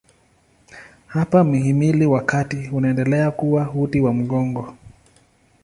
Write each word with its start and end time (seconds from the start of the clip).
Hapa 1.07 1.43
mhimili 1.43 2.05
wa 2.05 2.21
kati 2.23 2.69
unaendelea 2.73 3.31
kuwa 3.31 3.71
uti 3.71 4.01
wa 4.01 4.13
mgongo. 4.13 4.73